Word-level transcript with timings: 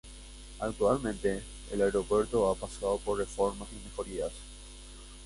Actualmente, 0.59 1.43
el 1.71 1.79
aeropuerto 1.79 2.49
ha 2.49 2.55
pasado 2.55 2.97
por 2.97 3.19
reformas 3.19 3.67
y 3.71 3.87
mejorías. 3.87 4.31